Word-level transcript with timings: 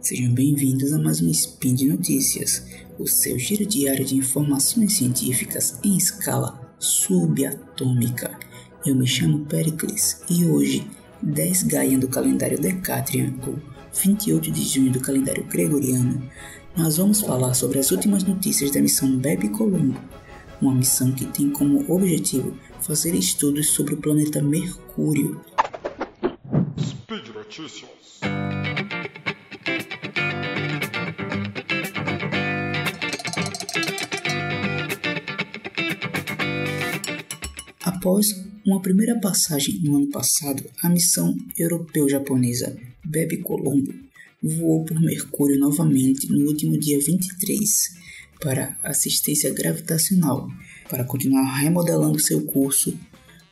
Sejam 0.00 0.32
bem-vindos 0.32 0.90
a 0.94 0.98
mais 0.98 1.20
um 1.20 1.28
Spin 1.28 1.74
de 1.74 1.86
Notícias, 1.86 2.64
o 2.98 3.06
seu 3.06 3.38
giro 3.38 3.66
diário 3.66 4.02
de 4.02 4.16
informações 4.16 4.94
científicas 4.94 5.78
em 5.84 5.98
escala 5.98 6.74
subatômica. 6.78 8.38
Eu 8.86 8.94
me 8.94 9.06
chamo 9.06 9.44
Pericles 9.44 10.22
e 10.30 10.46
hoje, 10.46 10.90
10 11.20 11.64
Gaian 11.64 11.98
do 11.98 12.08
calendário 12.08 12.58
Decatrian, 12.58 13.34
ou 13.46 13.58
28 14.02 14.50
de 14.50 14.64
junho 14.64 14.90
do 14.90 15.00
calendário 15.00 15.44
Gregoriano, 15.44 16.22
nós 16.74 16.96
vamos 16.96 17.20
falar 17.20 17.52
sobre 17.52 17.80
as 17.80 17.90
últimas 17.90 18.24
notícias 18.24 18.70
da 18.70 18.80
missão 18.80 19.14
Bebe 19.18 19.50
Colombo, 19.50 20.00
uma 20.58 20.74
missão 20.74 21.12
que 21.12 21.26
tem 21.26 21.50
como 21.50 21.84
objetivo 21.92 22.56
fazer 22.80 23.14
estudos 23.14 23.66
sobre 23.66 23.92
o 23.92 23.98
planeta 23.98 24.40
Mercúrio. 24.40 25.38
Speed 26.78 27.28
Notícias. 27.34 28.47
Após 37.98 38.32
uma 38.64 38.80
primeira 38.80 39.18
passagem 39.18 39.80
no 39.82 39.96
ano 39.96 40.06
passado, 40.06 40.62
a 40.84 40.88
missão 40.88 41.36
europeu-japonesa 41.58 42.78
Bebe 43.04 43.38
Colombo 43.38 43.92
voou 44.40 44.84
por 44.84 45.00
Mercúrio 45.00 45.58
novamente 45.58 46.30
no 46.30 46.46
último 46.46 46.78
dia 46.78 46.96
23 46.96 47.96
para 48.40 48.78
assistência 48.84 49.52
gravitacional, 49.52 50.48
para 50.88 51.02
continuar 51.02 51.56
remodelando 51.56 52.20
seu 52.20 52.42
curso, 52.42 52.96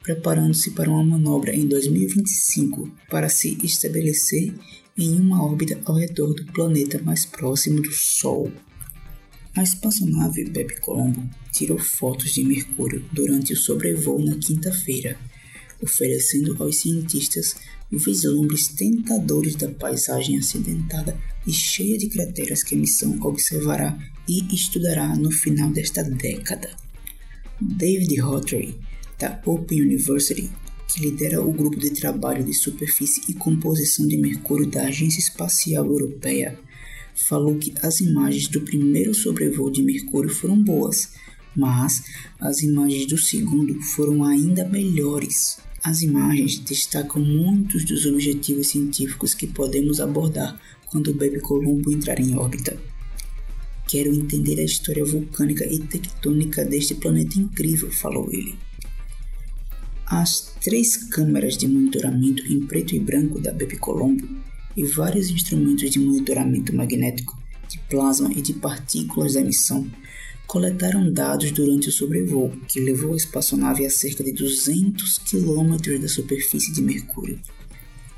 preparando-se 0.00 0.70
para 0.70 0.88
uma 0.88 1.02
manobra 1.02 1.52
em 1.52 1.66
2025 1.66 2.88
para 3.10 3.28
se 3.28 3.58
estabelecer 3.64 4.54
em 4.96 5.18
uma 5.18 5.44
órbita 5.44 5.80
ao 5.84 5.96
redor 5.96 6.32
do 6.34 6.46
planeta 6.52 7.02
mais 7.02 7.26
próximo 7.26 7.82
do 7.82 7.90
Sol. 7.90 8.52
A 9.56 9.62
espaçonave 9.62 10.44
Bebe 10.44 10.78
Colombo 10.80 11.26
tirou 11.50 11.78
fotos 11.78 12.34
de 12.34 12.44
Mercúrio 12.44 13.02
durante 13.10 13.54
o 13.54 13.56
sobrevoo 13.56 14.22
na 14.22 14.36
quinta-feira, 14.36 15.18
oferecendo 15.82 16.62
aos 16.62 16.76
cientistas 16.76 17.56
vislumbres 17.90 18.68
tentadores 18.68 19.54
da 19.54 19.68
paisagem 19.68 20.36
acidentada 20.36 21.18
e 21.46 21.52
cheia 21.54 21.96
de 21.96 22.06
crateras 22.06 22.62
que 22.62 22.74
a 22.74 22.78
missão 22.78 23.18
observará 23.22 23.98
e 24.28 24.54
estudará 24.54 25.16
no 25.16 25.30
final 25.30 25.70
desta 25.70 26.02
década. 26.02 26.68
David 27.58 28.20
Hawtrey, 28.20 28.78
da 29.18 29.40
Open 29.46 29.80
University, 29.80 30.50
que 30.86 31.00
lidera 31.00 31.40
o 31.40 31.50
grupo 31.50 31.80
de 31.80 31.92
trabalho 31.92 32.44
de 32.44 32.52
superfície 32.52 33.22
e 33.26 33.32
composição 33.32 34.06
de 34.06 34.18
Mercúrio 34.18 34.66
da 34.66 34.82
Agência 34.82 35.18
Espacial 35.18 35.86
Europeia, 35.86 36.58
falou 37.16 37.56
que 37.56 37.72
as 37.82 38.00
imagens 38.00 38.46
do 38.46 38.60
primeiro 38.60 39.14
sobrevoo 39.14 39.70
de 39.70 39.82
Mercúrio 39.82 40.30
foram 40.30 40.62
boas, 40.62 41.12
mas 41.56 42.04
as 42.38 42.62
imagens 42.62 43.06
do 43.06 43.16
segundo 43.16 43.80
foram 43.80 44.22
ainda 44.22 44.68
melhores. 44.68 45.58
As 45.82 46.02
imagens 46.02 46.58
destacam 46.58 47.22
muitos 47.22 47.84
dos 47.84 48.04
objetivos 48.04 48.68
científicos 48.68 49.34
que 49.34 49.46
podemos 49.46 50.00
abordar 50.00 50.60
quando 50.86 51.10
o 51.10 51.14
Bebe 51.14 51.40
Colombo 51.40 51.90
entrar 51.90 52.20
em 52.20 52.36
órbita. 52.36 52.76
Quero 53.88 54.12
entender 54.12 54.60
a 54.60 54.64
história 54.64 55.04
vulcânica 55.04 55.64
e 55.64 55.78
tectônica 55.78 56.64
deste 56.64 56.96
planeta 56.96 57.38
incrível, 57.38 57.90
falou 57.90 58.28
ele. 58.32 58.58
As 60.04 60.52
três 60.62 60.96
câmeras 60.96 61.56
de 61.56 61.66
monitoramento 61.66 62.42
em 62.52 62.60
preto 62.66 62.94
e 62.94 63.00
branco 63.00 63.40
da 63.40 63.52
Bebe 63.52 63.76
Colombo 63.76 64.28
e 64.76 64.84
vários 64.84 65.30
instrumentos 65.30 65.90
de 65.90 65.98
monitoramento 65.98 66.74
magnético, 66.74 67.36
de 67.68 67.78
plasma 67.88 68.30
e 68.32 68.42
de 68.42 68.52
partículas 68.54 69.34
da 69.34 69.40
missão 69.42 69.86
coletaram 70.46 71.12
dados 71.12 71.50
durante 71.50 71.88
o 71.88 71.92
sobrevoo, 71.92 72.52
que 72.68 72.80
levou 72.80 73.12
a 73.12 73.16
espaçonave 73.16 73.84
a 73.84 73.90
cerca 73.90 74.22
de 74.22 74.32
200 74.32 75.18
km 75.18 76.00
da 76.00 76.08
superfície 76.08 76.72
de 76.72 76.80
Mercúrio. 76.80 77.40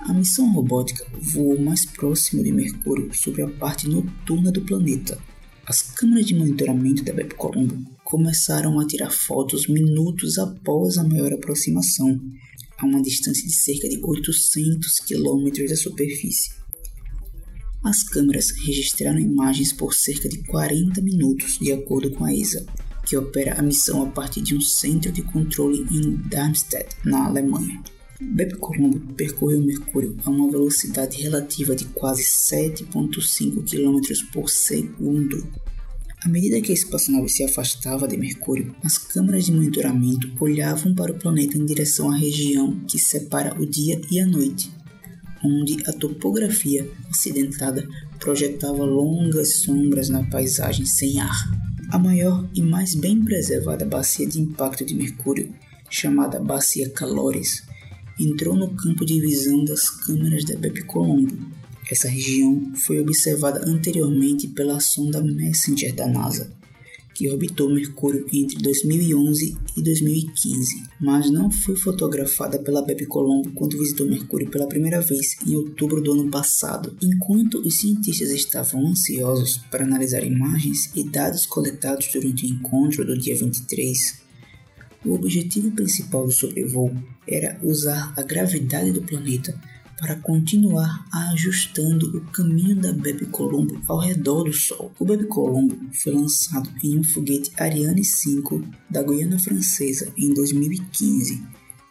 A 0.00 0.12
missão 0.12 0.52
robótica 0.52 1.04
voou 1.20 1.58
mais 1.58 1.84
próximo 1.84 2.42
de 2.42 2.52
Mercúrio 2.52 3.10
sobre 3.12 3.42
a 3.42 3.48
parte 3.48 3.88
noturna 3.88 4.52
do 4.52 4.60
planeta. 4.60 5.18
As 5.66 5.82
câmeras 5.82 6.26
de 6.26 6.34
monitoramento 6.34 7.02
da 7.02 7.12
Bebe 7.12 7.34
Colombo 7.34 7.76
começaram 8.04 8.78
a 8.78 8.86
tirar 8.86 9.10
fotos 9.10 9.66
minutos 9.66 10.38
após 10.38 10.96
a 10.96 11.04
maior 11.04 11.32
aproximação, 11.32 12.20
a 12.78 12.86
uma 12.86 13.02
distância 13.02 13.46
de 13.46 13.52
cerca 13.52 13.88
de 13.88 13.98
800 14.02 15.00
km 15.00 15.68
da 15.68 15.76
superfície. 15.76 16.50
As 17.84 18.02
câmeras 18.02 18.50
registraram 18.50 19.18
imagens 19.18 19.72
por 19.72 19.94
cerca 19.94 20.28
de 20.28 20.38
40 20.44 21.00
minutos, 21.00 21.58
de 21.58 21.72
acordo 21.72 22.10
com 22.10 22.24
a 22.24 22.34
ESA, 22.34 22.66
que 23.06 23.16
opera 23.16 23.54
a 23.54 23.62
missão 23.62 24.02
a 24.02 24.06
partir 24.06 24.42
de 24.42 24.54
um 24.54 24.60
centro 24.60 25.10
de 25.10 25.22
controle 25.22 25.86
em 25.90 26.16
Darmstadt, 26.28 26.96
na 27.04 27.26
Alemanha. 27.26 27.82
Bebe 28.20 28.56
Colombo 28.56 28.98
percorreu 29.14 29.60
Mercúrio 29.60 30.16
a 30.24 30.30
uma 30.30 30.50
velocidade 30.50 31.22
relativa 31.22 31.74
de 31.76 31.84
quase 31.86 32.24
7,5 32.24 33.62
km 33.64 34.32
por 34.32 34.50
segundo. 34.50 35.46
À 36.24 36.28
medida 36.28 36.60
que 36.60 36.72
a 36.72 36.74
espaçonave 36.74 37.28
se 37.28 37.44
afastava 37.44 38.08
de 38.08 38.16
Mercúrio, 38.16 38.74
as 38.82 38.98
câmeras 38.98 39.46
de 39.46 39.52
monitoramento 39.52 40.28
olhavam 40.40 40.92
para 40.92 41.12
o 41.12 41.18
planeta 41.18 41.56
em 41.56 41.64
direção 41.64 42.10
à 42.10 42.16
região 42.16 42.80
que 42.88 42.98
separa 42.98 43.54
o 43.60 43.64
dia 43.64 44.00
e 44.10 44.18
a 44.18 44.26
noite, 44.26 44.72
onde 45.44 45.76
a 45.88 45.92
topografia 45.92 46.90
acidentada 47.08 47.88
projetava 48.18 48.84
longas 48.84 49.58
sombras 49.58 50.08
na 50.08 50.24
paisagem 50.24 50.84
sem 50.84 51.20
ar. 51.20 51.44
A 51.90 51.98
maior 51.98 52.48
e 52.52 52.60
mais 52.62 52.96
bem 52.96 53.24
preservada 53.24 53.86
bacia 53.86 54.26
de 54.26 54.40
impacto 54.40 54.84
de 54.84 54.96
Mercúrio, 54.96 55.54
chamada 55.88 56.40
Bacia 56.40 56.90
Calores, 56.90 57.62
entrou 58.18 58.56
no 58.56 58.74
campo 58.74 59.06
de 59.06 59.20
visão 59.20 59.64
das 59.64 59.88
câmeras 59.88 60.44
da 60.44 60.56
Bepi 60.56 60.82
Colombo. 60.82 61.57
Essa 61.90 62.06
região 62.08 62.72
foi 62.74 63.00
observada 63.00 63.62
anteriormente 63.66 64.46
pela 64.48 64.78
sonda 64.78 65.22
Messenger 65.22 65.94
da 65.94 66.06
NASA, 66.06 66.52
que 67.14 67.30
orbitou 67.30 67.70
Mercúrio 67.70 68.26
entre 68.30 68.58
2011 68.58 69.56
e 69.74 69.82
2015, 69.82 70.82
mas 71.00 71.30
não 71.30 71.50
foi 71.50 71.74
fotografada 71.74 72.58
pela 72.58 72.82
Bebe 72.82 73.06
Colombo 73.06 73.50
quando 73.52 73.78
visitou 73.78 74.06
Mercúrio 74.06 74.50
pela 74.50 74.68
primeira 74.68 75.00
vez 75.00 75.36
em 75.46 75.56
outubro 75.56 76.02
do 76.02 76.12
ano 76.12 76.30
passado. 76.30 76.94
Enquanto 77.02 77.58
os 77.60 77.80
cientistas 77.80 78.30
estavam 78.30 78.86
ansiosos 78.86 79.56
para 79.70 79.84
analisar 79.84 80.22
imagens 80.22 80.90
e 80.94 81.02
dados 81.02 81.46
coletados 81.46 82.08
durante 82.12 82.44
o 82.44 82.50
encontro 82.50 83.02
do 83.04 83.18
dia 83.18 83.34
23, 83.34 84.28
o 85.06 85.14
objetivo 85.14 85.70
principal 85.70 86.26
do 86.26 86.32
sobrevoo 86.32 86.94
era 87.26 87.58
usar 87.62 88.12
a 88.14 88.22
gravidade 88.22 88.92
do 88.92 89.02
planeta 89.02 89.58
para 89.98 90.14
continuar 90.16 91.06
ajustando 91.12 92.16
o 92.16 92.20
caminho 92.30 92.76
da 92.76 92.92
Bebe 92.92 93.26
Colombo 93.26 93.80
ao 93.88 93.98
redor 93.98 94.44
do 94.44 94.52
Sol. 94.52 94.92
O 94.98 95.04
Bebe 95.04 95.24
Colombo 95.26 95.76
foi 95.92 96.12
lançado 96.12 96.70
em 96.82 96.98
um 96.98 97.04
foguete 97.04 97.50
Ariane 97.56 98.04
5 98.04 98.64
da 98.88 99.02
Guiana 99.02 99.38
Francesa 99.38 100.12
em 100.16 100.32
2015. 100.32 101.42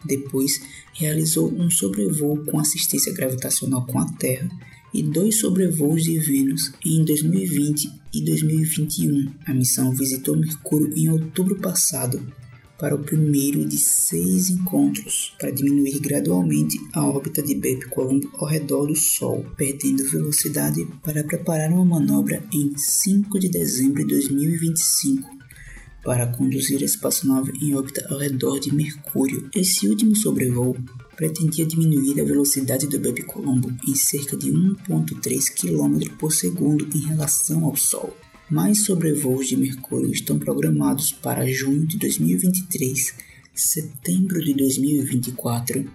Depois, 0.06 0.62
realizou 0.94 1.51
um 1.51 1.69
sobrevoo 1.69 2.45
com 2.45 2.59
assistência 2.59 3.13
gravitacional 3.13 3.85
com 3.85 4.00
a 4.00 4.09
Terra 4.13 4.50
e 4.94 5.03
dois 5.03 5.39
sobrevoos 5.39 6.03
de 6.03 6.18
Vênus 6.18 6.72
em 6.85 7.03
2020 7.03 7.91
e 8.13 8.24
2021. 8.24 9.33
A 9.45 9.53
missão 9.53 9.92
visitou 9.92 10.38
Mercúrio 10.38 10.94
em 10.95 11.10
outubro 11.10 11.57
passado 11.57 12.25
para 12.77 12.95
o 12.95 13.00
primeiro 13.00 13.65
de 13.65 13.77
seis 13.77 14.50
encontros 14.50 15.33
para 15.39 15.51
diminuir 15.51 16.00
gradualmente 16.00 16.79
a 16.94 17.06
órbita 17.06 17.41
de 17.41 17.56
Bepi 17.56 17.88
Colombo 17.89 18.29
ao 18.33 18.47
redor 18.47 18.88
do 18.88 18.95
Sol, 18.95 19.45
perdendo 19.57 20.09
velocidade 20.09 20.88
para 21.03 21.24
preparar 21.24 21.71
uma 21.71 21.85
manobra 21.85 22.44
em 22.53 22.77
5 22.77 23.39
de 23.39 23.50
dezembro 23.50 24.06
de 24.06 24.13
2025 24.15 25.38
para 26.03 26.27
conduzir 26.27 26.81
a 26.81 26.85
espaçonave 26.85 27.51
em 27.62 27.75
órbita 27.75 28.07
ao 28.09 28.18
redor 28.18 28.59
de 28.59 28.74
Mercúrio. 28.74 29.50
Esse 29.53 29.88
último 29.89 30.15
sobrevoo 30.15 30.77
pretendia 31.18 31.65
diminuir 31.65 32.21
a 32.21 32.24
velocidade 32.24 32.88
do 32.88 33.00
Bepi 33.00 33.24
Colombo 33.24 33.75
em 33.88 33.95
cerca 33.95 34.38
de 34.38 34.51
1.3 34.51 35.50
km 35.53 36.15
por 36.18 36.31
segundo 36.31 36.88
em 36.95 37.00
relação 37.00 37.65
ao 37.65 37.75
Sol. 37.75 38.15
Mais 38.49 38.85
sobrevoos 38.85 39.49
de 39.49 39.57
Mercúrio 39.57 40.09
estão 40.09 40.39
programados 40.39 41.11
para 41.11 41.45
junho 41.45 41.85
de 41.85 41.97
2023, 41.97 43.13
setembro 43.53 44.41
de 44.41 44.53
2024, 44.53 45.85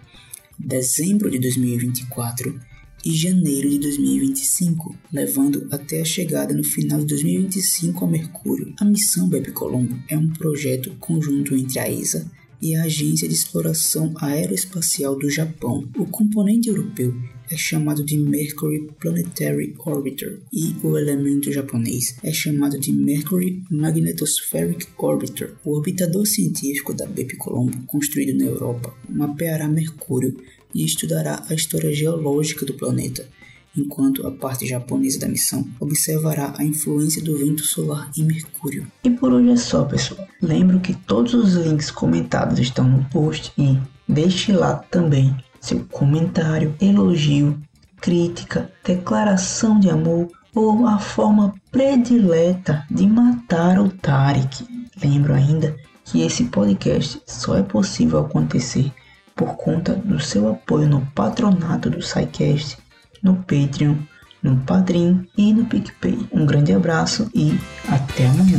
dezembro 0.58 1.30
de 1.30 1.38
2024 1.38 2.60
e 3.06 3.14
janeiro 3.14 3.70
de 3.70 3.78
2025, 3.78 4.94
levando 5.10 5.66
até 5.70 6.02
a 6.02 6.04
chegada 6.04 6.52
no 6.52 6.62
final 6.62 7.00
de 7.00 7.06
2025 7.06 8.04
a 8.04 8.08
Mercúrio. 8.08 8.74
A 8.78 8.84
missão 8.84 9.30
Bebe 9.30 9.50
Colombo 9.52 9.98
é 10.06 10.18
um 10.18 10.28
projeto 10.28 10.94
conjunto 11.00 11.56
entre 11.56 11.78
a 11.78 11.90
ESA 11.90 12.30
e 12.60 12.74
a 12.74 12.84
Agência 12.84 13.26
de 13.26 13.32
Exploração 13.32 14.12
Aeroespacial 14.20 15.18
do 15.18 15.30
Japão. 15.30 15.88
O 15.96 16.04
componente 16.04 16.68
europeu 16.68 17.14
é 17.50 17.56
chamado 17.56 18.04
de 18.04 18.16
Mercury 18.16 18.88
Planetary 19.00 19.74
Orbiter 19.78 20.40
e 20.52 20.74
o 20.82 20.96
elemento 20.96 21.52
japonês 21.52 22.16
é 22.22 22.32
chamado 22.32 22.78
de 22.78 22.92
Mercury 22.92 23.62
Magnetospheric 23.70 24.86
Orbiter. 24.98 25.54
O 25.64 25.76
orbitador 25.76 26.26
científico 26.26 26.94
da 26.94 27.06
BP 27.06 27.36
Colombo, 27.36 27.82
construído 27.86 28.36
na 28.36 28.44
Europa, 28.44 28.94
mapeará 29.08 29.68
Mercúrio 29.68 30.36
e 30.74 30.84
estudará 30.84 31.44
a 31.48 31.54
história 31.54 31.92
geológica 31.92 32.64
do 32.64 32.74
planeta 32.74 33.28
enquanto 33.76 34.26
a 34.26 34.30
parte 34.30 34.66
japonesa 34.66 35.20
da 35.20 35.28
missão 35.28 35.66
observará 35.80 36.54
a 36.58 36.64
influência 36.64 37.22
do 37.22 37.36
vento 37.36 37.64
solar 37.64 38.10
em 38.16 38.24
Mercúrio. 38.24 38.86
E 39.02 39.10
por 39.10 39.32
hoje 39.32 39.50
é 39.50 39.56
só, 39.56 39.84
pessoal. 39.84 40.26
Lembro 40.40 40.80
que 40.80 40.94
todos 40.94 41.34
os 41.34 41.54
links 41.54 41.90
comentados 41.90 42.58
estão 42.58 42.86
no 42.86 43.04
post 43.08 43.52
e 43.58 43.78
deixe 44.06 44.52
lá 44.52 44.76
também 44.76 45.34
seu 45.62 45.86
comentário, 45.90 46.74
elogio, 46.78 47.58
crítica, 48.00 48.70
declaração 48.84 49.80
de 49.80 49.88
amor 49.88 50.28
ou 50.54 50.86
a 50.86 50.98
forma 50.98 51.54
predileta 51.70 52.84
de 52.90 53.06
matar 53.06 53.78
o 53.78 53.88
Tarek. 53.88 54.66
Lembro 55.02 55.32
ainda 55.32 55.74
que 56.04 56.20
esse 56.20 56.44
podcast 56.44 57.22
só 57.26 57.56
é 57.56 57.62
possível 57.62 58.18
acontecer 58.18 58.92
por 59.34 59.56
conta 59.56 59.94
do 59.94 60.20
seu 60.20 60.50
apoio 60.50 60.88
no 60.88 61.06
patronato 61.14 61.88
do 61.88 62.02
SciCast 62.02 62.82
no 63.22 63.36
Patreon, 63.36 63.96
no 64.42 64.56
Padrim 64.64 65.26
e 65.38 65.54
no 65.54 65.64
PicPay. 65.64 66.18
Um 66.32 66.44
grande 66.44 66.74
abraço 66.74 67.30
e 67.34 67.52
até 67.88 68.26
amanhã. 68.26 68.58